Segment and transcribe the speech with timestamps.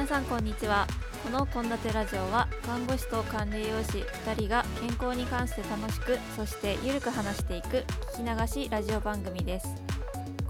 [0.00, 0.86] 皆さんこんにちは。
[1.22, 7.84] この献立ラジオは看護師と管理栄養士2人が健康に関して楽しくそしてゆるく話していく
[8.16, 9.66] 聞き流しラジオ番組です。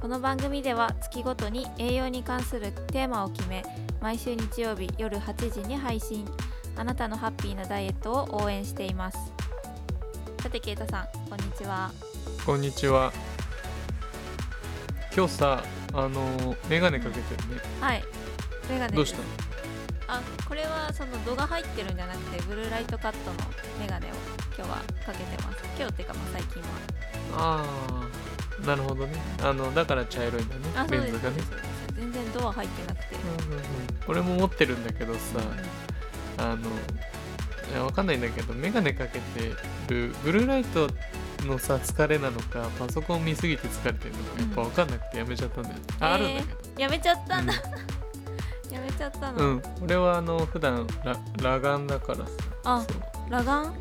[0.00, 3.64] この番組では月ごとに栄養に関するテーマを決め
[4.00, 6.28] 毎週日曜日夜8時に配信。
[6.76, 9.18] あなたのハッピーなダイエットを応援しています。
[10.44, 11.90] さてケイタさんこんにちは。
[12.46, 13.12] こんにちは。
[15.12, 17.60] 今日さあのメガネかけてるね。
[17.80, 18.04] はい。
[18.70, 19.24] メガネどうしたの？
[19.24, 19.39] あ
[20.50, 23.36] これはその度が入ってるんじゃなくてブルーライトカットの
[23.78, 24.10] メガネを
[24.58, 25.62] 今日はかけてます。
[25.78, 26.68] 今日っていうかまあ最近は。
[27.38, 27.64] あ
[28.62, 29.14] あなるほどね。
[29.44, 30.62] あのだから茶色いんだね。
[30.74, 31.42] あそうですレンズがね。
[31.42, 33.18] そうです全然ドア入ってなくて、う
[33.50, 33.64] んうんうん。
[34.08, 35.20] 俺も持ってるんだけどさ
[36.38, 39.54] あのいやわかんないんだけどメガネかけて
[39.88, 40.88] るブルーライト
[41.46, 46.80] のさ疲れなのかパソコン見すぎて疲れてるのかやっぱわかんなくてやめちゃったんだよ、ああるんだけど。
[46.80, 47.52] やめちゃったんだ、
[48.74, 52.24] やめちゃったの、うん、うん、俺はあの普段ラ裸眼だからさ。
[52.64, 52.86] あ
[53.30, 53.74] 裸眼？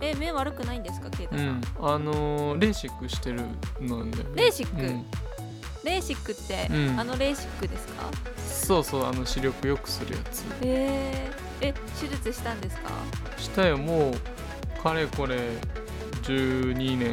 [0.00, 1.08] え目悪くないんですか？
[1.10, 3.42] ケイタさん、うん、あのーレーシックしてる
[3.80, 4.30] のなんだよね。
[4.34, 4.82] レーシック？
[4.82, 5.04] うん。
[5.84, 7.00] レーシックって、うん。
[7.00, 8.10] あのレーシックですか？
[8.46, 10.44] そうそうあの視力良くするやつ。
[10.62, 12.90] えー、え手術したんですか？
[13.36, 13.76] したよ。
[13.78, 15.38] もうかれこれ
[16.22, 17.12] 12年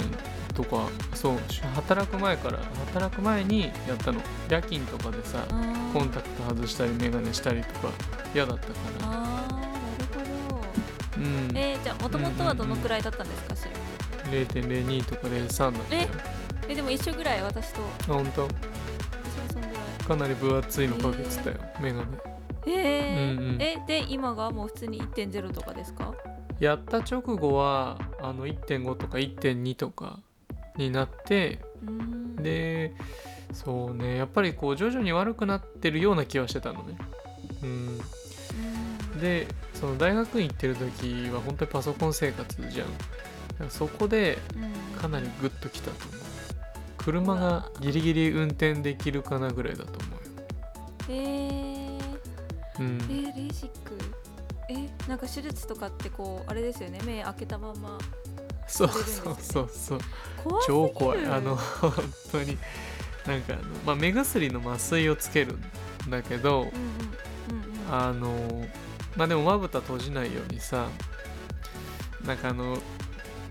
[0.63, 1.39] とかそう
[1.75, 2.59] 働く前から
[2.93, 4.21] 働く前にやったの。
[4.49, 5.93] 夜勤とかでさあー。
[5.93, 7.89] コンタクト外したりメガネしたりとか
[8.33, 9.07] 嫌だったから。
[9.07, 9.65] あーなる
[10.49, 10.61] ほど。
[11.17, 11.57] うん。
[11.57, 13.55] えー、じゃあもともとはどのくらいだったんですか？
[13.55, 16.07] 視力0.02とか03だったよ。
[16.69, 16.75] え？
[16.75, 17.81] でも一緒ぐらい私と。
[17.81, 18.43] あ本当？
[18.43, 18.51] 私も
[19.53, 19.75] そんぐらい。
[20.07, 22.05] かなり分厚いのかけてたよメガネ。
[22.67, 23.37] えー。
[23.37, 23.61] うんうん。
[23.61, 26.13] えで今がもう普通に1.0とかですか？
[26.59, 30.19] やった直後はあの1.5とか1.2とか
[30.77, 31.59] になって
[32.37, 32.93] で
[33.53, 36.97] そうねやっぱりこう徐々に悪くなってるような気はしてたのね。
[37.63, 37.69] うん。
[37.69, 39.19] うん。
[39.19, 42.85] でその大学院行ってる時は本当にパソコン生活じゃ
[43.65, 43.69] ん。
[43.69, 44.99] そこでうん。
[44.99, 46.21] かなりグッときたと思う。
[46.97, 50.45] 車がギリギリ運転できるかなぐらいだと思うよ。
[51.09, 52.97] えー、うん。
[53.09, 53.97] えー、レーシック。
[54.69, 56.99] えなんか手術とかってこうあれですよね。
[57.05, 57.97] 目開けたまま
[58.71, 59.39] そうそうね。
[59.41, 59.99] そうそう
[60.65, 61.25] 超怖い。
[61.25, 61.93] あの本
[62.31, 62.57] 当に。
[63.25, 65.53] なんかあの、まあ、目薬の麻酔をつける
[66.07, 68.67] んだけどうんうんうんうんあの
[69.15, 70.87] まあでもまぶた閉じないようにさ
[72.25, 72.77] なんかあの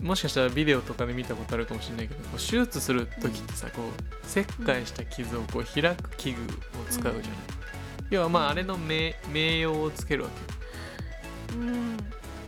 [0.02, 6.46] もしかしたらビデオとかで見たことあるかもしれないけどこう手術する時ってさこう切開した傷をこう開く器具を
[6.88, 7.22] 使うじゃない、
[8.10, 10.30] 要はまああれの名名誉をつけるわ
[11.52, 11.96] うん。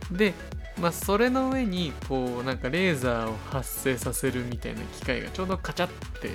[0.09, 0.33] けで
[0.79, 5.89] まあそれの上にこうなんかレーザーを発生させるみたいな機械がちょうどカチャっ
[6.19, 6.33] て、ま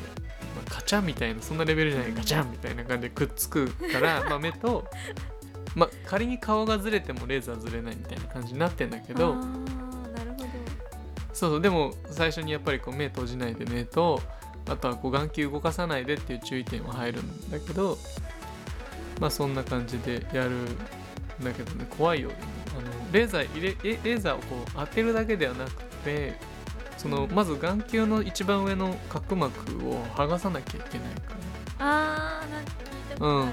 [0.67, 4.87] あ、カチャみたいなそんなレベルじゃないガチャンみたいな感じでくっつくからまあ目と
[5.75, 10.45] まあ仮に顔がずれてもレーザーずれないみたいな感じになってんだけどあーなるほど。
[11.33, 14.21] そうそうでも最初にやっぱりこう目閉じないでねと
[14.69, 17.97] あとはこう眼球動かさないでっていう注意点は入るんだけど
[19.21, 20.67] まあそんな感じでやるん
[21.43, 22.58] だけどね怖いよあの
[23.13, 25.71] レーザー入れえレーザーをこう当てるだけではなく
[26.05, 26.35] て
[26.97, 29.59] そのまず眼球の一番上の角膜
[29.89, 31.23] を剥がさなきゃいけないか
[31.79, 31.81] ら。
[31.81, 32.77] あーなんか聞い
[33.11, 33.53] たことある、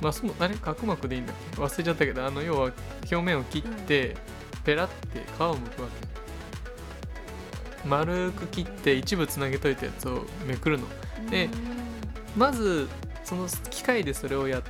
[0.00, 2.72] まあそのあれ角膜でいいんだっけ忘れちゃったけどあの要は
[3.02, 4.16] 表面を切って、
[4.64, 5.94] ペラって皮を剥くわけ。
[7.86, 10.86] 丸く切って一部つなげといたやつをめくるの。
[11.30, 11.50] でうん。
[12.34, 12.88] まず
[13.24, 14.62] その機械でそれをやっ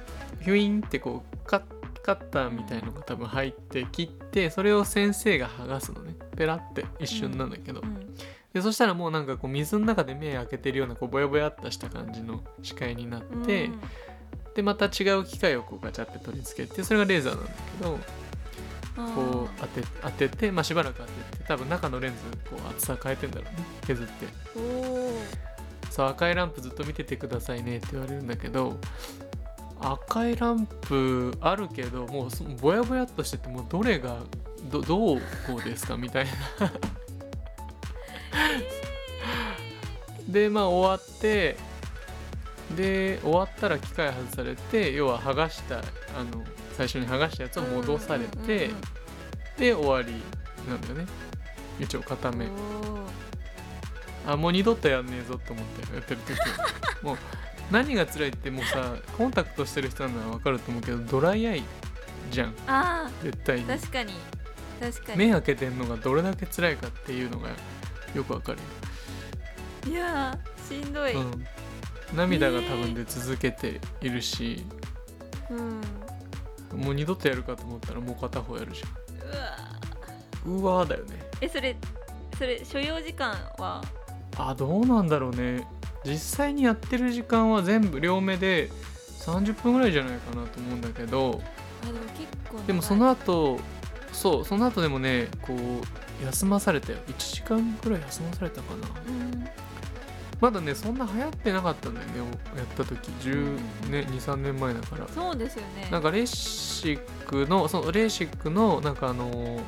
[0.43, 1.61] ヒュインってこうカッ
[2.04, 6.15] カッターみたいのが多分入って切ってそれを先生が剥がすのね。
[6.37, 8.15] ペラって一瞬なんだけど、うん
[8.53, 13.81] でそしたらもうなんかこう水の中で目開けてるようなこうボヤボヤっとした感じの視界になって、うん。
[14.54, 17.98] でまた違う機械をこうガチャって取り付けてそれがレーザーなんだけど
[18.97, 23.65] こう当て当てて、まあ、しばらく当てて多分中のレンズこう厚さ変えてんだろうね。
[23.84, 24.27] 削って。
[25.91, 28.78] そう赤いランプずっと見ててくださいねって言われるんだけど
[29.80, 34.18] 赤いランプあるけどもうそぼやぼやっとしててもうどれが
[34.71, 36.30] どどうこうですかみたいな。
[40.28, 41.56] でまあ終わって
[42.76, 45.80] で終わったら機械外されて要は剥がしたあ
[46.24, 46.42] の
[46.72, 48.71] 最初に剥がしたやつを戻されて、
[49.59, 50.12] で終わり
[50.68, 51.06] なんだよね。
[51.78, 52.47] 一応片目
[54.26, 56.47] あもう二度とやんねえぞって思ってやってる時は。
[57.03, 57.18] もう
[57.74, 61.62] 何が辛いってもうさコンタクトしてる人なら分かると思うけどドライアイ
[62.30, 62.54] じゃん。
[62.68, 63.66] あ絶対に。
[63.66, 64.12] ー確かに。
[64.80, 65.18] 確かに。
[65.18, 67.48] 目開けてんのがどれだけ辛いかっていうのが
[68.15, 68.59] よくわかる。
[69.91, 71.44] よ、いやーしんどい、うん、
[72.15, 74.65] 涙が多分出続けているし、
[75.50, 75.54] う
[76.76, 76.80] ん。
[76.80, 78.82] もう二度とやるかと思ったらもう片方やるじ
[79.21, 81.24] うわゃんうわーだよね。
[81.41, 81.76] えそれ
[82.38, 83.82] それ所要時間は？
[84.36, 85.66] あどうなんだろうね
[86.04, 88.71] 実際にやってる時間は全部両目で
[89.21, 91.41] 30分ぐらいじゃないかなと思うんだけど
[91.83, 93.59] あでも結構でもその後
[94.12, 96.98] そうその後でもねこう休まされたよ。
[97.09, 98.89] 1時間ぐらい休まされたかな。
[99.09, 99.45] うん。
[100.41, 102.12] まだねそんな流行ってなかったんだよね
[102.57, 103.10] やった時。
[103.21, 103.34] 10
[103.86, 103.91] うん。
[103.91, 105.09] ね23年前だから。
[105.09, 105.89] そうですよね。
[105.91, 109.62] なんかレーシックのそのレーシックのなんかあのー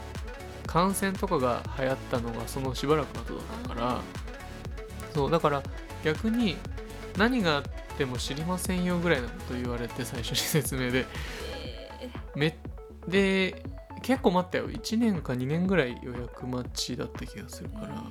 [0.67, 3.91] 感染とかが流行ったのがそのしばらく後だったから。
[3.97, 4.01] あ
[5.15, 5.63] そうだから
[6.07, 6.57] 逆に
[7.19, 7.63] 何があっ
[7.99, 11.05] ても知りませんよぐらいなこと言われて最初に説明で。
[12.01, 12.57] えめ
[13.09, 13.65] で
[14.03, 14.71] 結構待ったよ。
[14.71, 17.95] 1年か2年ぐらい予約待ちだった気がするーから。
[17.95, 18.03] や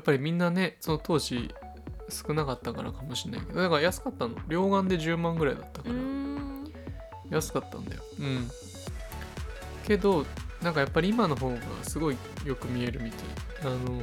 [0.00, 1.50] っぱりみんなねその当時
[2.10, 3.62] 少なかったからかもしれないけど。
[3.62, 4.34] だから安かったの。
[4.48, 5.94] 両眼で10万ぐらいだったから。
[7.30, 8.02] 安かったんだよ。
[8.18, 8.50] うん。
[9.86, 10.26] けど
[10.60, 13.20] なんかやっぱり今の方がすごいよく見えるみたい。
[13.62, 14.02] あの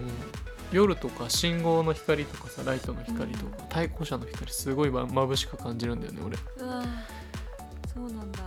[0.72, 6.38] 夜とか信号の光とかさライトの光とか、対向車の光すごいま眩しく感じるんだよね俺。
[7.94, 8.40] そうなんだ。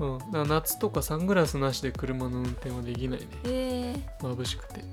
[0.00, 0.32] うん。
[0.32, 3.26] だ夏とかサングラスなしで車の運転はできないね。
[3.44, 4.84] えー、眩しくて。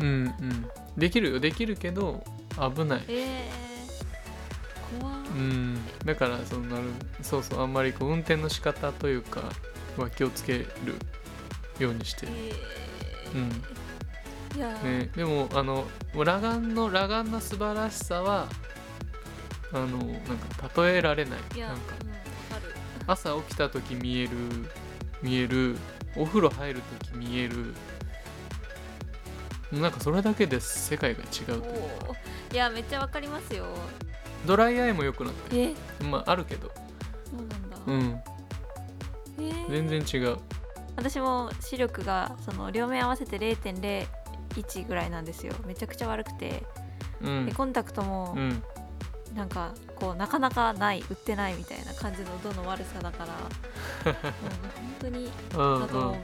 [0.00, 0.66] うんうん。
[0.96, 1.40] できるよ。
[1.40, 2.24] できるけど
[2.56, 3.04] 危ない。
[3.08, 5.78] えー、怖っうん。
[6.04, 6.84] だからそのなる
[7.22, 9.42] そうそうあんまりこう運転の仕方というか
[9.96, 10.66] は気をつける
[11.78, 12.52] ようにしてえ
[13.34, 13.81] うんー、いやー、
[14.54, 18.46] ね、でもあの裸眼の裸眼の素晴らしさは
[19.72, 21.58] あのなんか例えられない。
[21.58, 21.94] なんか
[23.06, 24.30] 朝起きた時見える
[25.22, 25.76] 見える
[26.16, 27.74] お風呂入る時見える。
[29.72, 31.24] なんかそれだけで世界が違
[31.56, 31.82] うという
[32.52, 33.66] いやめっちゃわかりますよ。
[34.46, 36.70] ドライアイも良くなってまああるけど。
[37.24, 38.20] そうなんだ、うん。
[39.38, 39.70] えー。
[39.70, 40.36] 全然違う。
[40.96, 43.38] 私も視力がその両面合わせて
[44.52, 45.54] 0.01ぐらいなんですよ。
[45.66, 46.62] めちゃくちゃ悪くて、
[47.22, 47.46] うん。
[47.46, 48.62] でコンタクトもうん。
[49.34, 54.12] なんかこうなかなかない売ってないみたいな感じの度の悪さだから。
[54.12, 56.16] もう本当に うんあと、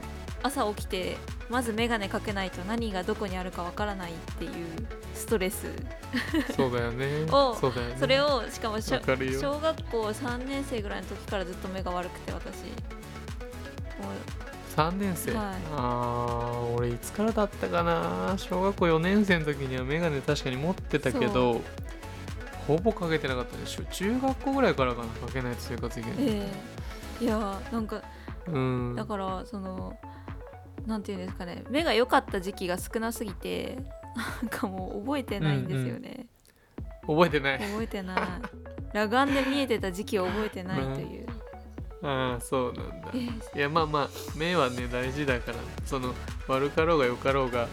[0.43, 1.17] 朝起きて
[1.49, 4.51] まず眼鏡かけないと何がどこにあるかわからないっていう
[5.15, 5.67] ストレス。
[5.67, 7.25] うんそうだよね。
[7.31, 7.95] をそうだよね。
[7.99, 12.65] それをしかも小学校3年生ぐらいの時からずっと目が悪くて私。
[13.99, 14.11] も
[14.79, 15.45] 3年生、はい。
[15.75, 18.33] あー俺いつからだったかな。
[18.37, 21.61] 小学校4年生の時には眼鏡確かに持ってたけど
[22.67, 26.49] ほぼかけてなかったでしょ中学校ぐらいからかなかけないと生活できない、え
[27.21, 28.01] えいやーなんか
[28.47, 28.95] うん。
[28.95, 29.97] だからその
[30.85, 31.63] なんていうんですかね。
[31.69, 33.77] 目が良かった時期が少なすぎて
[34.15, 36.27] なんかもう覚えてないんですよね、
[37.01, 37.59] 覚えてない。
[37.59, 38.17] 覚えてない。
[38.93, 41.33] 裸眼で見えてた時期を覚えてないという、あ
[42.01, 43.11] あそうなんだ。
[43.13, 46.13] えいやまあまあ目はね大事だからその
[46.47, 47.67] 悪かろうが良かろうが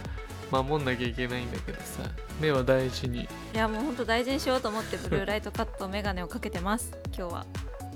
[0.50, 2.02] 守んなきゃいけないんだけどさ
[2.40, 3.22] 目は大事に。
[3.22, 7.46] いやもうほんと大事にしようと思ってブルーライトカットメガネをかけてます今日は。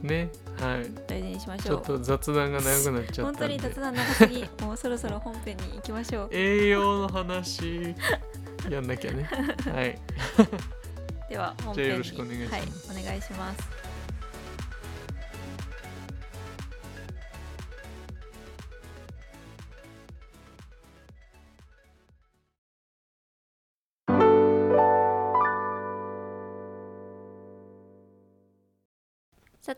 [0.03, 0.91] ねはい。
[1.07, 1.83] 大事にしましょう。
[1.85, 3.55] ちょっと雑談が長くなっちゃ本当ったんで。
[3.55, 4.49] に雑談長すぎ。
[4.63, 6.29] もうそろそろ本編に行きましょう。
[6.33, 7.95] 栄養の話。
[8.69, 9.29] やんなきゃね。
[9.73, 9.99] はい。
[11.29, 12.93] では本じゃあ編によろしくお願いします。
[12.93, 13.90] はい、お願いします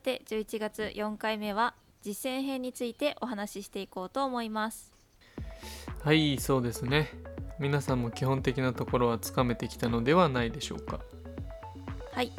[0.03, 4.93] て11月4回目は実践編についてお話ししていこうと思います。
[6.03, 7.11] はいそうですね。
[7.61, 11.01] 皆さんも基本的なところはつかめてきたのではないでしょうか。
[12.13, 12.33] はい。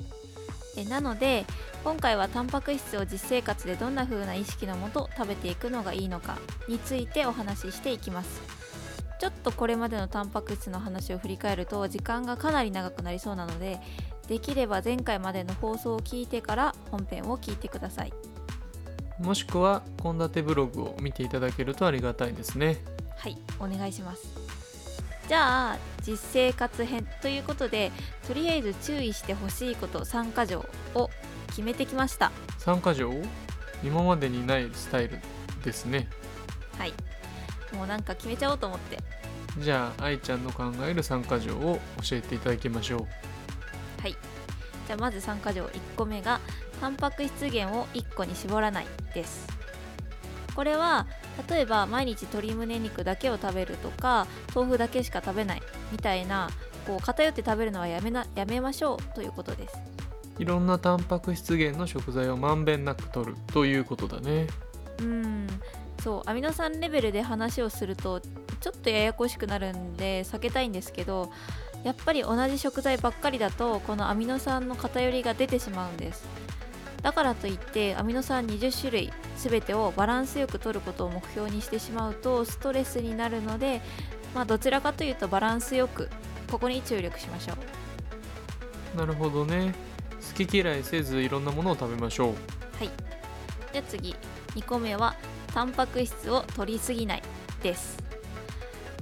[0.75, 1.45] えなので
[1.83, 8.41] 今回はタンパク質を実生活でどんな風な意識のもと食べていくのがいいのかについてお話ししていきます。
[9.19, 13.79] ちょっとこれまでのタンパク質の話を振り返ると時間がかなり長くなりそうなので
[14.27, 18.13] できれば前回までの放送を聞いてから本編を聞いてください。
[19.19, 22.83] もしくは献立ブログを見ていただけるとありがたいですね。
[23.17, 24.27] はいお願いします。
[25.27, 27.91] じゃあ実生活編ということで
[28.27, 30.65] とりあえず注意してほしいこと3箇条
[30.95, 31.09] を
[31.47, 32.31] 決めてきました。
[32.57, 33.11] 参加条？
[33.83, 35.19] 今までにないスタイル
[35.63, 36.07] ですね。
[36.77, 36.93] はい。
[37.73, 38.97] もうなんか決めちゃおうと思って。
[39.59, 43.07] じゃあ愛ちゃんの考える参加条を教えていただきましょう
[44.03, 44.17] はい。
[44.85, 46.41] じゃあまず3箇条1個目が
[46.81, 49.47] タンパク質源を1個に絞らないです。
[50.53, 51.07] これは
[51.49, 56.49] 例えば毎日鶏胸肉だけを食べるとか豆腐だけしか食べないみたいな
[56.85, 59.77] こう偏って食べるのはやめなやめましょうということです。
[60.37, 64.47] いろんなタンパク質源の食材をまんべんなく摂るということだね。
[64.99, 65.47] うん。
[66.03, 71.31] そうアミノ酸レベルで話をするとちょっとややこしくなるんで避けたいんですけど
[71.83, 76.25] やっぱり同じ食材ばっかりだとこのアミノ酸の偏りが出てしまうんです。
[77.01, 83.81] だからといってアミノ酸20種類全てをバランスよく摂ることを目標にしてしまうとストレスになるので、
[84.33, 86.09] まあ、どちらかというとバランスよく
[86.49, 87.55] ここに注力しましょ
[88.95, 88.97] う。
[88.97, 89.73] なるほどね。
[90.37, 92.33] 好き嫌いせずいろんなものを食べましょう。
[92.77, 92.89] はい。
[93.73, 94.15] じゃあ次。
[94.55, 95.15] 2個目は
[95.47, 97.23] タンパク質を摂りすぎない
[97.61, 97.97] です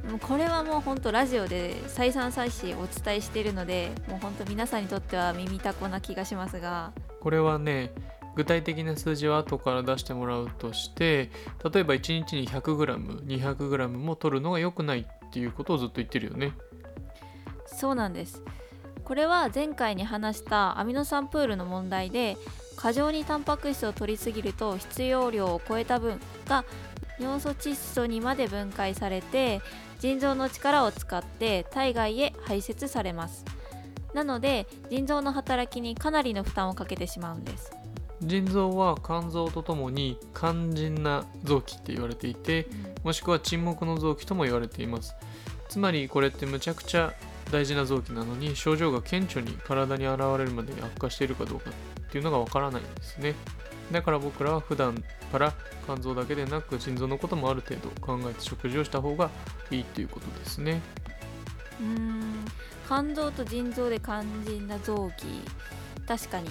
[0.10, 6.92] もうこれはもうほんとラジオで再三再四お伝えしているのでもうほんと皆さんにとっては耳たこな気がしますが。
[7.20, 7.94] これはね
[8.36, 11.30] 具体的な数字は後から出してもらうとして
[11.72, 16.54] 例えば1日に 100g200g も取るのが良くないっていうことをずっと言ってるよね。
[17.66, 18.42] そうなんです。
[19.04, 22.38] これは前回に話したアミノ酸プールの問題で
[22.76, 26.64] 過剰にタンパク質を摂りすぎると必要量を超えた分が
[27.20, 29.62] 尿素窒素にまで分解されて
[30.00, 33.46] 腎臓の力を使って体外へ排泄されます。
[34.14, 37.72] なので腎臓の働きにかなりの負担をかけてしまうんです。
[38.22, 42.68] 腎臓は肝臓とともに肝腎な臓器って言われていて
[43.04, 45.16] もしくは沈黙の臓器とも言われています。
[45.70, 47.14] つまりこれってむちゃくちゃ
[47.52, 53.36] 大事な臓器なのに症状が顕著に体に現れるまでに悪化しているかどうかっていうのがわからないんですね
[53.92, 55.54] だから僕らは普段から
[55.86, 59.30] 肝臓だけでなく腎臓のこともある程度考えて食事をした方が
[59.70, 60.82] いいっていうことですね。
[61.80, 62.46] うーん
[62.88, 65.24] 肝臓と腎臓で肝腎な臓器。
[66.08, 66.50] 確かに。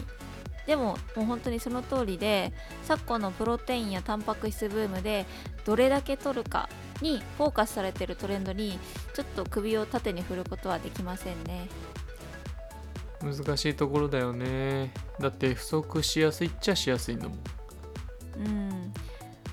[0.67, 2.53] でももう本当にその通りで
[2.85, 5.27] 昨今のプロテインやタンパク質ブームで
[5.65, 6.69] どれだけ取るか
[7.01, 8.79] にフォーカスされてるトレンドに
[9.15, 11.69] ちょっと首を縦に振ることはできませんね。
[13.23, 17.39] 難しいところだよねだって不足しやすいっちゃしやすいんだもん。
[18.45, 18.93] うん。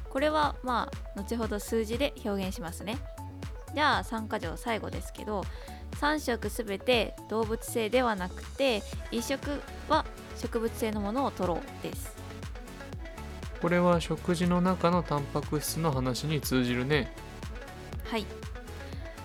[0.09, 2.97] これはまあ後ほど数字で表現しますね。
[3.73, 5.43] じゃあ3箇条最後ですけど
[5.99, 8.81] 3食すべて動物性ではなくて
[9.11, 10.05] 1食は
[10.37, 12.15] 植物性のものを取ろうです。
[13.61, 17.13] これは食事の中のタンパク質の話に通じるね。
[18.05, 18.25] はい。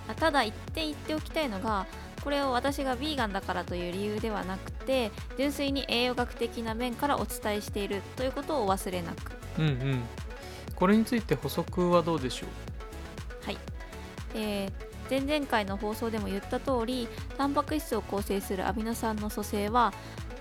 [0.09, 1.87] あただ一点言っておきたいのが
[2.25, 9.33] これを私がヴィーガンだからという理由ではなくて純粋に栄養学的な面からお伝えしているということをお忘れなく。
[9.59, 10.03] うんうん。
[10.75, 12.49] これについて補足はどうでしょう？
[14.35, 14.73] えー
[15.11, 19.93] 前々回の放送でも言った通りタンパク質を構成するアミノ酸の組成は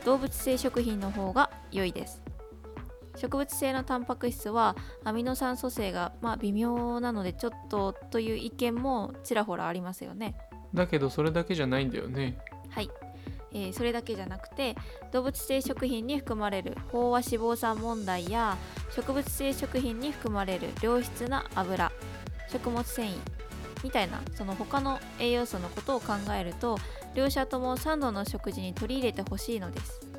[0.05, 2.21] 動物性食品の方が良いです。
[3.17, 10.37] 植物性のタンパク質はアミノ酸組成がまあ微妙なのでちょっとという意見もちらほらありますよね。
[10.73, 12.37] だけどそれだけじゃないんだよね。
[12.69, 12.89] はい、
[13.53, 14.75] えーそれだけじゃなくて
[15.11, 18.57] 動物性食品に含まれる飽和脂肪酸問題や
[18.95, 21.91] 植物性食品に含まれる良質な油
[22.49, 23.17] 食物繊維
[23.83, 26.77] みたいなその他の栄養素のことを考えると
[27.15, 30.11] 両者とも3度の食事に取り入れてほしいのです。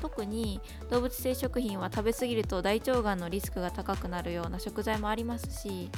[0.00, 0.60] 特に
[0.90, 5.90] 動物性食品は食べ過ぎると大腸がんのリスクが高くなるような食材もありますし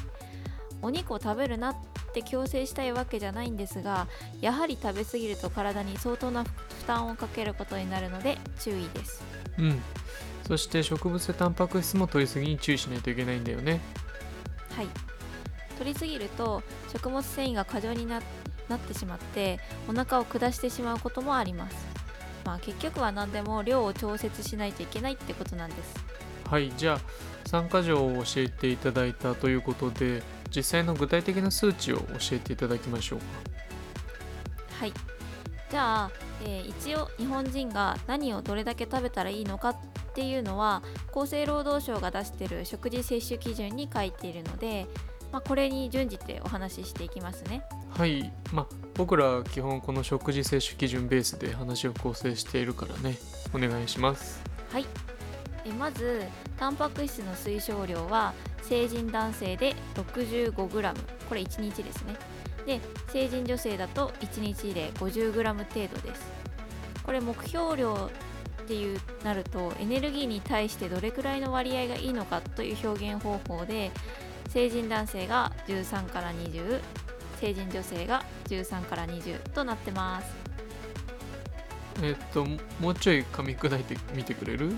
[0.82, 1.76] お肉を食べるなっ
[2.10, 4.08] って強制したいわけじゃないんですが
[4.40, 6.50] やはり食べ過ぎると体に相当な負
[6.86, 9.22] 担をかけることになるので注意です。
[9.58, 9.80] うん。
[10.46, 13.80] そして植物性タンパク質も取りすぎに注意しないといけないんだよね。
[14.74, 14.88] はい。
[15.78, 16.62] 取りすぎると
[16.92, 18.20] 食物繊維が過剰にな
[18.68, 21.76] なってしまってお腹を下してしまうこともあります。
[22.44, 25.94] まあ結局は何でも量を調節しないといけないってことなんです。
[26.48, 26.72] はい。
[26.76, 27.00] じゃあ
[27.46, 30.22] 参加条を教えていただいたということで
[30.54, 33.24] 実際の具体的な数値を教えていただきましょうか。
[34.80, 34.92] はい。
[35.70, 36.10] じゃあ、
[36.44, 39.76] えー一応日本人が何をどれだけ食べたらいいのかっ
[40.14, 40.82] ていうのは
[41.14, 44.86] 厚生労働省が出している食事摂取基準に書いているので、
[45.30, 47.62] まあ、これに準じてお話ししていきますね。
[47.96, 48.32] はい。
[48.52, 53.16] まあ僕らは基本この食事摂取基準ベースで話を構成しているからね。
[53.54, 54.42] お願いします。
[54.72, 54.86] はい。
[55.64, 56.22] えまず
[56.58, 60.94] タンパク質の推奨量は成人男性で 65g
[61.28, 62.16] これ1日ですね。
[62.66, 66.22] で成人女性だと1日で 50g 程度です。
[67.02, 68.10] これ目標量
[68.62, 73.90] っていうなるとエネルギーに対してどれくらいの割合がいいのかという表現方法で
[74.48, 76.80] 成人男性が13から20
[77.40, 80.36] 成人女性が13から20となってます。
[82.02, 82.46] えっと
[82.78, 84.76] もうちょい噛み砕いてみてくれる？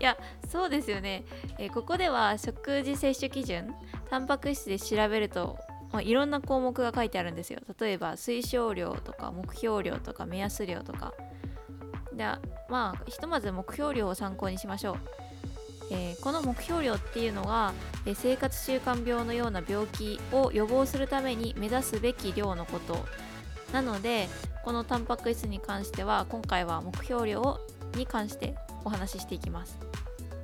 [0.00, 0.16] いや
[0.48, 1.24] そうですよね、
[1.58, 3.74] えーここでは食事摂取基準
[4.08, 5.58] タンパク質で調べると、
[5.92, 7.60] まあ、いろんな項目が書いてあるんですよ。
[7.78, 11.12] 例えば推奨量とか目標量とか目安量とか。
[12.14, 12.24] で
[12.68, 14.96] まあひとまず目標量を参考にしましょう、
[15.90, 17.72] えーこの目標量っていうのが、
[18.06, 23.04] えー生活習慣病のような病気を予防するために目指すべき量のこと。
[23.72, 24.28] なので
[24.64, 27.60] このタンパク質に関しては今回は目標量
[27.94, 29.87] に関してお話ししていきます。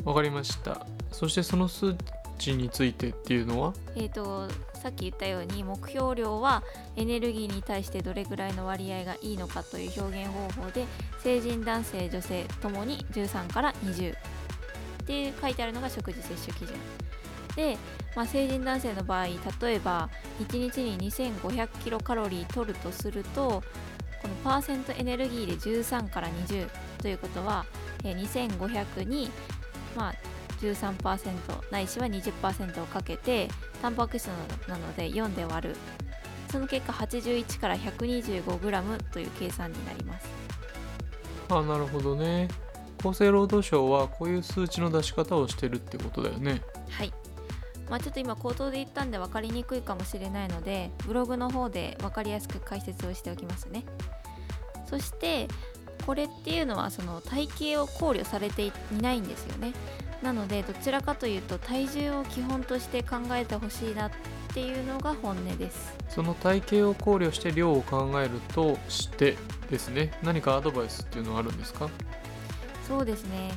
[0.04, 0.86] わかりました。
[1.12, 1.94] そしてその数
[2.38, 3.72] 値についてっていうのは？
[3.96, 6.62] えー、とさっき言ったように目標量は
[6.96, 10.84] エネルギーに対してどれぐらいの割合がいいのかという表現方法で
[11.22, 14.16] 成人男性女性ともに13から20っ
[15.06, 16.76] て書いてあるのが食事摂取基準。
[17.56, 17.78] で、
[18.16, 19.36] まあ、成人男性の場合例
[19.74, 23.62] えば1日に2500キロカロリー取るとすると
[24.20, 26.68] このパーセントエネルギーで13から20
[26.98, 27.66] ということは、
[28.02, 29.30] 2500に
[29.96, 30.14] まあ
[30.60, 33.48] 13%ないしは20%をかけて
[33.82, 34.28] タンパク質
[34.68, 35.76] なので4で割る。
[36.50, 40.28] その結果81から 125g という計算になります。
[41.48, 42.48] あなるほどね。
[43.00, 46.62] 厚生労働省はこういう数値の出し方をしてるってことだよね。
[46.90, 47.12] はい。
[47.90, 53.84] まあちょっと今口頭で言ったんで分かりにくいかもしれないのでブログの方で分かりやすく解説をしておきますね。
[54.86, 55.48] そして
[56.06, 59.72] これっていうのはその体型を考慮されていないんですよね。
[60.22, 64.10] なのでどちらかというと体重を基本として考えてほしいなっ
[64.54, 65.94] ていうのが本音です。
[66.08, 69.36] その体型を考慮して量を考えるとして
[69.70, 70.12] ですね。
[70.22, 71.90] 何かアドバイスっていうのはあるんですか？
[72.88, 73.50] そうですね、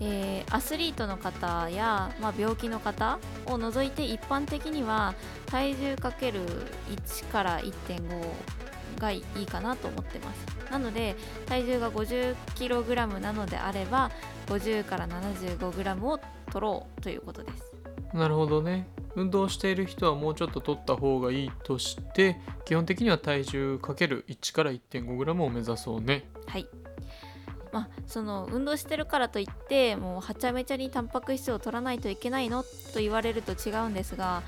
[0.00, 5.14] えーアスリートの方や、まあ、病気の方を除いて一般的には
[5.46, 6.40] 体重かける
[6.90, 8.24] 1から1.5
[8.98, 10.70] がいいかなと思ってます。
[10.70, 14.10] なので体重が 50kg なのであれば
[14.46, 16.20] 50から 75g を
[16.50, 17.74] 取ろうということです。
[18.14, 18.88] なるほどね。
[19.14, 26.24] 運動している人はもうちょっと取った方がいいとして基本的には体重かける1から 1.5g を目指そうね。
[26.46, 26.66] はい。
[27.72, 32.62] まあその運動してるからといってもうはちゃめちゃにタンパク質を取らないといけないの？
[32.62, 34.42] と言われると違うんですが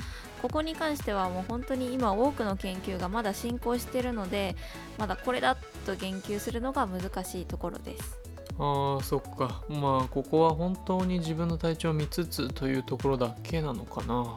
[0.44, 4.56] ここに関してはもう本当に今多くの研究がまだ進行しているので
[4.98, 8.18] まだこれだと言及するのが難しいところです。
[8.58, 9.62] あーそっか。
[9.70, 14.36] まあここは本当に自分の体調を見つつというところだけなのかな。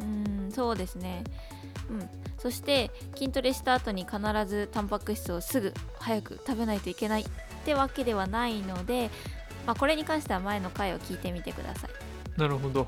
[0.00, 1.22] うーんそうですね。
[1.90, 2.08] うん。
[2.38, 7.26] そして筋トレした後に必ずタンパク質をすぐ早く食べないといけないっ
[7.66, 9.10] てわけではないので、
[9.66, 11.90] まあ、これに関しては前の回を聞いてみてください。
[12.40, 12.86] なるほど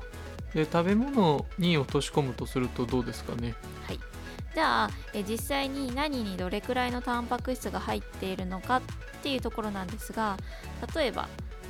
[0.53, 3.55] で食べ物に落とし込むとするとどうですかね？
[3.87, 3.99] はい。
[4.53, 8.81] じゃあえ実際に何にどれくらいのタンパク質が入っているのかっ
[9.23, 10.37] ていうところなんですが
[10.95, 11.27] 例えば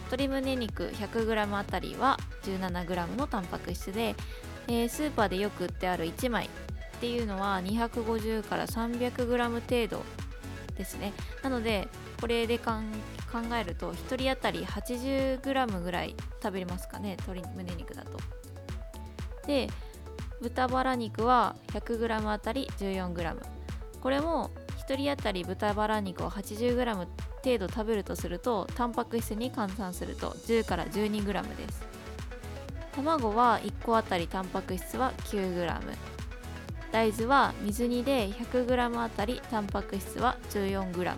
[0.07, 4.15] 鶏胸肉 100g あたりは 17g のタンパク質で、
[4.67, 6.49] えースーパーでよく売ってある1枚っ
[6.99, 10.03] ていうのは250から 300g 程度
[10.75, 11.13] ですね。
[11.41, 11.87] なので
[12.19, 12.73] これで考
[13.59, 17.11] えると1人当たり 80g ぐらい食べれますかね？
[17.25, 18.19] 鶏胸肉だと。
[19.47, 19.67] で
[20.41, 23.35] 豚バラ肉は 100g あたり 14g
[24.01, 24.51] これも
[24.87, 27.07] 1人当たり豚バラ肉を 80g
[27.43, 31.93] 程度食べるとするとタンパク質に換算すると10から 12g です。
[32.93, 35.81] 卵は1個あたりタンパク質は 9g
[36.91, 41.15] 大豆は水煮で 100g あたりタンパク質は 14g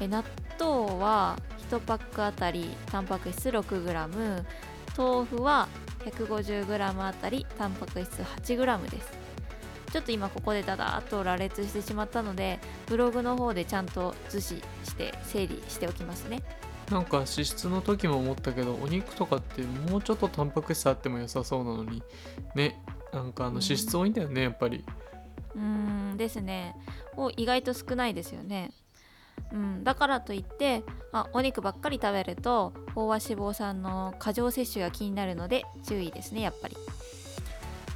[0.00, 0.22] え納
[0.58, 1.36] 豆は
[1.68, 4.44] 1パックあたりタンパク質 6g
[4.96, 5.68] 豆腐は
[6.04, 9.12] 150g あたりタンパク質 8g です。
[9.92, 16.42] ちょっと今ここでダダーっと羅列してしまったのでブログの方でちゃんと図示して整理しておきますね。
[16.90, 22.02] なんか脂質の時も思ったけどお肉とかってもうちょっとタンパク質あっても良さそうなのに。
[22.54, 24.84] ねなんかあの脂質多いんだよねやっぱり。
[25.54, 26.74] うーんですね。
[27.16, 28.70] お意外と少ないですよね
[29.52, 36.76] うん、だからといってあお肉ばっかり食べると飽和脂肪酸の過剰摂取が気になるので注意ですねやっぱり。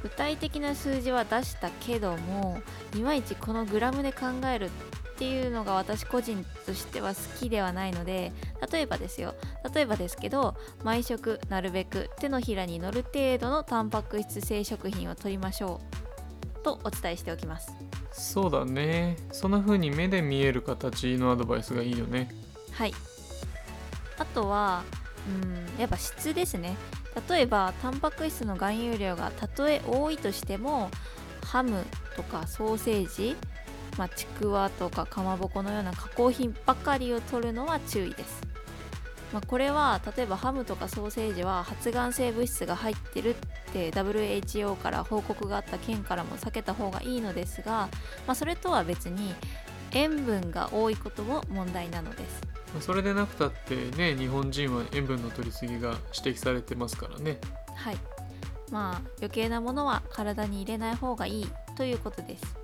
[0.03, 2.61] 具体的な数字は出したけども
[2.95, 4.69] いまいちこのグラムで考えるっ
[5.17, 8.31] ていうのが私個人としては好きではないので
[8.71, 9.33] 例えばですよ
[9.73, 15.81] 例えばですけど毎食なるべく手のひらに乗る程度のタンパク質性食品を取りましょ
[16.59, 17.86] うとお伝えしておきます。
[18.17, 19.15] そうだね。
[19.31, 22.29] そんな風に目で見える形のアドバイスがいいよね。
[22.71, 22.93] はい。
[24.17, 24.83] あとは
[25.27, 26.75] うんやっぱ質ですね。
[27.29, 30.89] 例えばタンパク質の含有量がたとえ多いとしても
[31.43, 31.83] ハム
[32.15, 33.35] とかソーセージ、
[33.97, 38.41] まあ、ちくわとかかまぼこのような加工品ばかりを取るのは注意です、
[39.33, 43.35] まあ、これは例えばハムとかソーセージは発がん性物質が入ってるっ
[43.73, 47.89] て WHO から報告があった件からも避けた方がいいのですが、
[48.25, 49.35] まあ、それとは別に
[49.91, 52.41] 塩分が多いことも問題なのです。
[52.81, 57.39] それでなくたってね日本人は塩分の摂りすぎが指摘されてますからね。
[57.75, 57.97] はい。
[58.71, 62.57] まあ余計なものは体に入れない方がいいということです。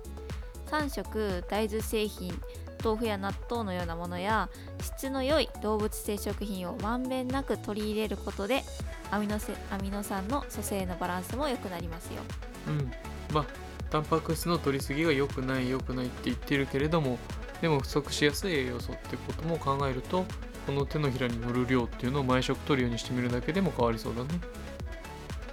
[0.66, 2.38] 3食大豆製品
[2.84, 8.62] 豆腐や納豆のようなものや質の良い動物性食品をまんべんなく取り入れることで
[9.10, 12.22] アミノせアミノ酸の組成のバランスも良くなりますよ。
[12.68, 12.92] うん。
[13.32, 13.46] まあ
[13.90, 17.18] タンパク質の摂りすぎが良くない良くないって言ってるけれども
[17.60, 20.24] でも不足しやすい栄養素ってことも考えると
[20.66, 24.28] この手のひらに乗る量っていうのを毎食取るようにしてみるだけでも変わりそうだね。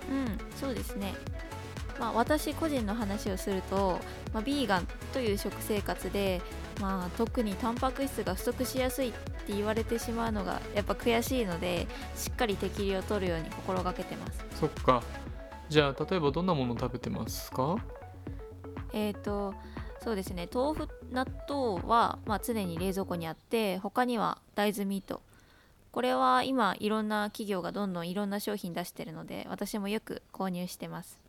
[0.09, 1.13] うんそうですね。
[1.99, 3.99] まあ私個人の話をすると、
[4.33, 6.41] まあ、ビーガンという食生活で
[6.79, 14.45] まあ特にタンパク質が不足しやすいって言われてしまうのがやっぱ悔しいのでしっかり適量を取るように心がけてます。
[14.59, 15.03] そっか。
[15.69, 17.77] じゃあ例えばどんなもの食べてますか？
[18.93, 19.53] えっ、と
[20.03, 20.47] そうですね。
[20.53, 25.21] 豆腐納豆は、まあ、常に冷蔵庫にあって他には大豆ミート。
[25.91, 31.19] これは今いろんな企業がどんどんいろんな商品出してるので私もよく購入してます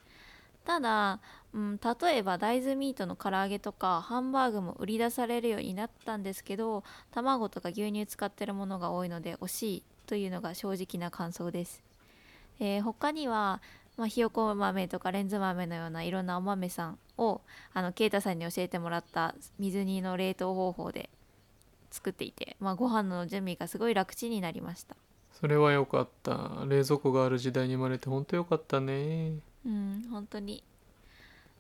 [0.65, 1.21] ただ、
[1.53, 11.83] うん、例えば大豆ミートの唐揚げとかハンバーグも売り出されるようになったんですけど卵とか牛乳使ってるものが多いので惜しいというのが正直な感想です、
[12.61, 13.61] えー他には、
[13.97, 17.41] まあ、ひよこ豆とかレンズ豆のようないろんなお豆さんを
[17.73, 21.11] あのケイタさんに教えてもらった水煮の冷凍方法で
[21.91, 24.97] 作っていて、まあ、ご飯の準備がすごい楽ちんになりました。
[25.41, 26.65] それは良かった。
[26.67, 29.33] 冷蔵庫がある時代に生まれて本当良かったね。
[29.65, 30.63] うん本当に。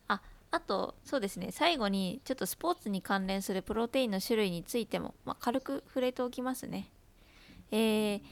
[0.08, 1.50] ああとそうですね。
[1.52, 6.90] 最後にちょっとスポーツに関連するプロテインの種類についても、まあ、軽く触れておきますね。
[7.70, 8.22] えー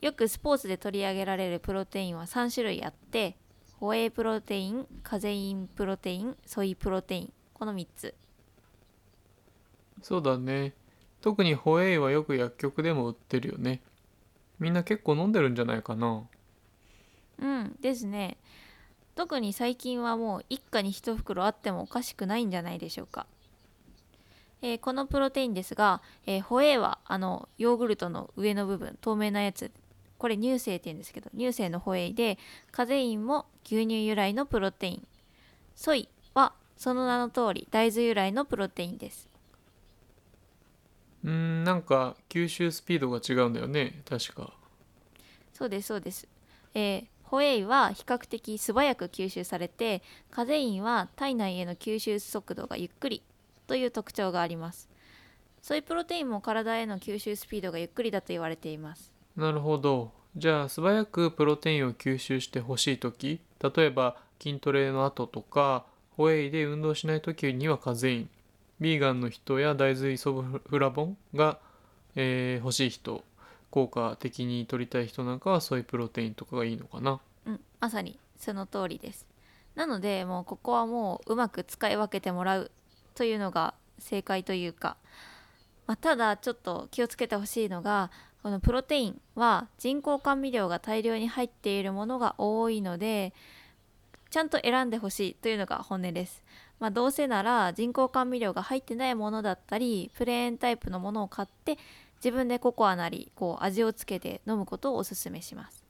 [0.00, 3.36] よくスポーツで取り上げられるプロテインは3種類あって
[3.78, 8.14] ホエイプロテインカゼインプロテインソイプロテインこの3つ。
[10.02, 10.74] そうだね。
[11.20, 13.82] 特にホエイはよく薬局でも売ってるよね。
[14.60, 16.28] みんな結構飲んでるんじゃないかな。
[17.38, 18.36] うんですね
[19.14, 23.26] 特に最近はもう一家に一袋あってもおかしくないんじゃないでしょうか、
[24.62, 29.70] えーこのプロテインですが、えーホエイはあのヨーグルトの上の部分透明なやつ。
[30.18, 32.38] これ乳製って言うんですけど乳製のホエイで
[32.72, 35.06] カゼインも牛乳由来のプロテイン。
[35.74, 39.28] ソイはその名の通り大豆由来のプロテインです。
[41.24, 44.52] うーんなんか吸収スピードが違うんだよね確か。
[45.52, 46.26] そうですそうです、
[46.74, 53.22] えーホエイは比較的素早く吸収されてカゼインは体内への吸収速度がゆっくり
[53.68, 54.90] という特徴があります。
[55.62, 59.12] ソイプロテインも体への吸収スピードがゆっくりだと言われています。
[59.36, 60.10] なるほど。
[60.34, 65.84] じゃあ素早くプロテインを吸収してほしい時例えば筋トレの後とか
[66.16, 68.30] ホエイで運動しない時にはカゼイン。
[68.80, 71.60] ビーガンの人や大豆イソフラボンが、
[72.16, 73.22] えー欲しい人。
[73.70, 79.26] 効果的に取りたい人なんかはソイプロテインとかがいいのかなうんまさにその通りです
[79.74, 82.70] なのでもうここはもううまく使い分けてもらう
[83.14, 84.96] というのが正解というか、
[85.86, 88.10] まあ、ただちょっと気をつけてほしいのが
[88.42, 93.34] このプロテインは人工甘味料が大量に入っているものが多いので
[94.30, 96.42] ちゃんと選んでほしいというのが本音です。
[96.78, 101.76] まあ、どうせなら人工甘味料が入ってないものだったりプレーンタイプのものを買って
[102.22, 105.84] 自分でココアなりこう味をつけて飲むことをおすすめします。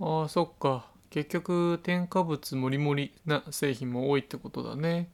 [0.00, 0.86] あーそっか。
[1.10, 5.08] 結局添加物もりもりな製品も多いってことだね。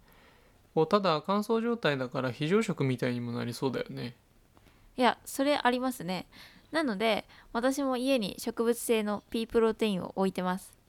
[0.74, 4.16] こうただ乾燥状態だから非常食みたいにもなりそうだよね。
[4.96, 6.26] いやそれありますね。
[6.70, 10.80] なので私も家に植物性の P プロテインを置いてます。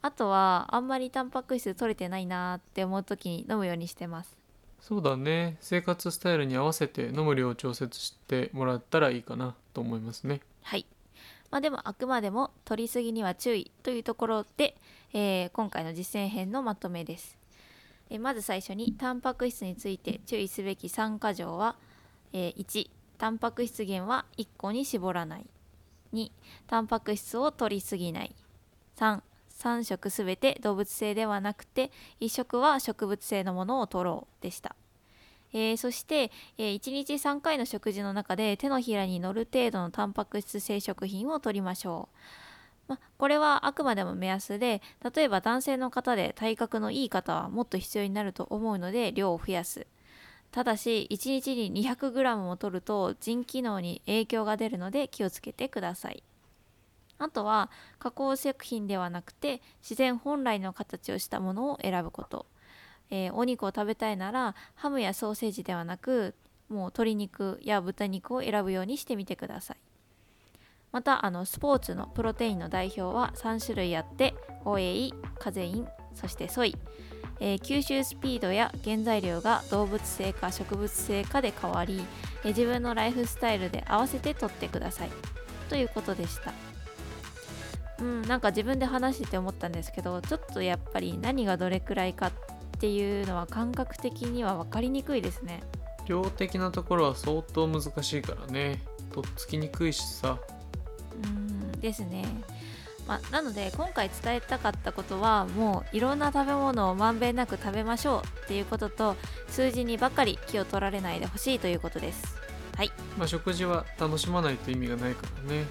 [0.00, 4.36] あとはあんまりタンパク質取れてないなーって思う時に飲むようにしてます
[4.80, 5.56] そうだね。
[5.60, 10.40] 生活スタイルに合わせて飲む量を調節してもらったらいいかなと思いますね。
[10.62, 10.86] はい。
[11.50, 14.76] まあでもあくまでも取りすぎには注意というところで、
[15.12, 17.36] えー今回の実践編のまとめです、
[18.10, 21.76] えーまず最初にタンパク質について注意すべき3箇条は、
[22.32, 25.46] えー1タンパク質源は1個に絞らない。
[26.12, 26.30] 2
[26.66, 28.34] タンパク質を取りすぎない。
[28.96, 29.20] 3
[29.58, 31.90] 3食すべて動物性ではなくて
[32.20, 34.76] 1食は植物性のものを取ろうでした
[35.52, 42.08] えーそして、え1日3回の食事の中で手のひらに乗る程度のタンパク質性食品を取りましょ
[42.88, 42.92] う。
[42.92, 44.80] ま、これはあくまでも目安で
[45.14, 49.86] 例えば男性の方で体格のいい方はもっと必要になると思うので量を増やす。
[50.50, 56.22] ただし1日に 200g も取ると腎機能に影響が出るので気をつけてください。
[57.18, 62.46] あとは加工食品ではなくて自然本来の形をしたものを選ぶこと。
[63.10, 66.34] えーお肉を食べたいならハムやソーセージではなく
[66.68, 69.76] もう鶏肉や豚肉を選ぶようにしてみてください。
[70.92, 76.76] またあのスポーツのプロテインの代表は3種類あってホエイカゼインそしてソイ、
[77.40, 82.02] えー吸収スピードや原材料が動物性か植物性かで変わり、
[82.44, 85.10] えー自分のライフスタイルで合わせて取ってください。
[85.68, 86.67] ということでした。
[88.00, 92.32] うんなんか自分で話してて思ったんですけどちょっとやっぱり何がどれくらいかっ
[92.78, 95.62] ていうのは感覚的には分かりにくいですね。
[96.06, 98.82] 量的なところは相当難しいからね。
[99.12, 100.38] とっつきにくいしさ。
[101.24, 102.24] うんですね。
[103.08, 109.16] まあ、なので今回伝えたかったことはもういろんな食べ物をまんべんなく食べましょうっていうことと
[109.48, 112.36] 数字にばかり気を取られないでほしいということです。
[112.76, 115.64] はい、まあ食事は楽しまないと意味がないからね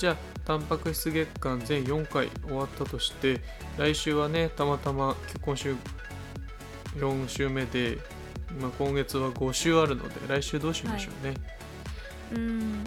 [0.00, 3.42] じゃあタンパク質月間全4回終わったとして
[3.76, 5.76] 来週はねたまたま今週
[6.96, 7.98] 4週目で、
[8.58, 11.34] まあ、今月は5週あるので来週どうしましょうね、
[12.32, 12.84] うん。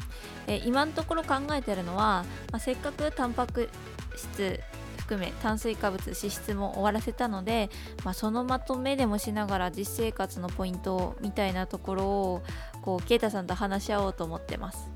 [0.48, 3.70] え今のところ考えてるのは、まあ、せっかくタンパク
[4.16, 4.60] 質
[4.98, 7.70] 含め炭水化物脂質も終わらせたので、
[8.04, 12.44] まあ、そのまとめでもしながら実生活のポイントみたいなところを
[12.82, 14.93] こうケイタさんと話し合おうと思ってます。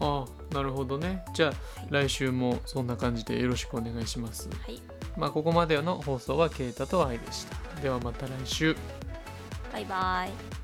[0.00, 1.24] ああなるほどね。
[1.34, 1.56] じゃあ、はい
[1.90, 4.48] 来週もそんな感じでよろしくお願いします。
[4.48, 4.80] はい、
[5.16, 7.80] まあここまでの放送はケイタとアイでした。
[7.80, 8.76] ではまた来週。
[9.72, 10.55] バイバイ